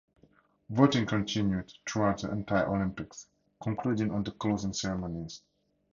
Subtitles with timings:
[0.71, 3.27] Voting continued throughout the entire Olympics
[3.61, 5.43] concluding on the Closing Ceremonies.